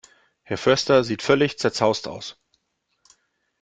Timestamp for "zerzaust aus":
1.59-2.35